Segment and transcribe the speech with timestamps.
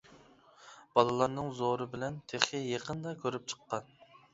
[0.95, 3.99] بالىلارنىڭ زورى بىلەن تېخى يېقىندا كۆرۈپ چىققان.